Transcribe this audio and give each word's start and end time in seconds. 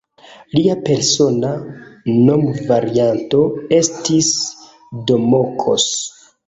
Lia 0.59 0.77
persona 0.87 1.51
nomvarianto 2.31 3.45
estis 3.83 4.35
"Domokos". 5.13 5.89